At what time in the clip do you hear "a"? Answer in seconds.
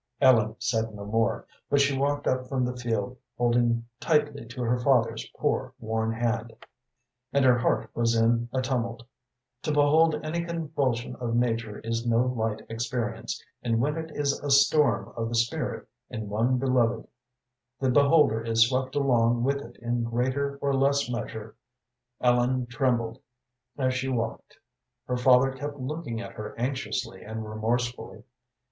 8.51-8.63, 14.39-14.49